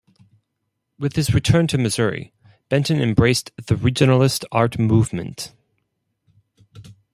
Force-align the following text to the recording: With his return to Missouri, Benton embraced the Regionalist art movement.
With 0.97 1.15
his 1.15 1.31
return 1.31 1.67
to 1.67 1.77
Missouri, 1.77 2.33
Benton 2.69 2.99
embraced 2.99 3.51
the 3.57 3.75
Regionalist 3.75 4.43
art 4.51 4.79
movement. 4.79 5.53